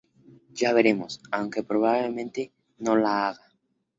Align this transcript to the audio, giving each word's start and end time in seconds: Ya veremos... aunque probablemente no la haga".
Ya 0.55 0.73
veremos... 0.73 1.19
aunque 1.31 1.61
probablemente 1.61 2.51
no 2.79 2.95
la 2.97 3.29
haga". 3.29 3.51